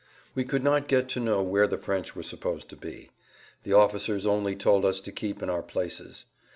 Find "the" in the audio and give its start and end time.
1.67-1.77, 3.61-3.73